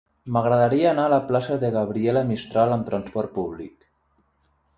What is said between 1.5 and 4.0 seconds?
de Gabriela Mistral amb trasport públic.